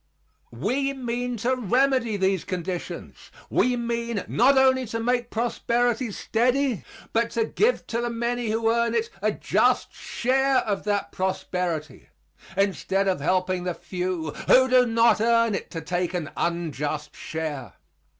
We 0.55 0.93
mean 0.93 1.37
to 1.45 1.55
remedy 1.55 2.17
these 2.17 2.43
conditions. 2.43 3.29
We 3.51 3.75
mean 3.75 4.25
not 4.27 4.57
only 4.57 4.87
to 4.87 4.99
make 4.99 5.29
prosperity 5.29 6.09
steady, 6.09 6.83
but 7.13 7.29
to 7.37 7.45
give 7.45 7.85
to 7.85 8.01
the 8.01 8.09
many 8.09 8.49
who 8.49 8.71
earn 8.71 8.95
it 8.95 9.11
a 9.21 9.31
just 9.31 9.93
share 9.93 10.57
of 10.61 10.85
that 10.85 11.11
prosperity 11.11 12.09
instead 12.57 13.07
of 13.07 13.21
helping 13.21 13.63
the 13.63 13.75
few 13.75 14.31
who 14.47 14.67
do 14.67 14.87
not 14.87 15.21
earn 15.21 15.53
it 15.53 15.69
to 15.69 15.81
take 15.81 16.15
an 16.15 16.31
unjust 16.35 17.15
share. 17.15 17.73